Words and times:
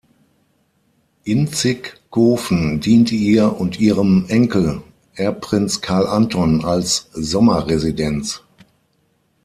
Inzigkofen 1.25 2.79
diente 2.81 3.13
ihr 3.13 3.55
und 3.59 3.79
ihrem 3.79 4.25
Enkel 4.29 4.81
Erbprinz 5.13 5.79
Karl 5.81 6.07
Anton 6.07 6.65
als 6.65 7.07
Sommerresidenz. 7.13 8.41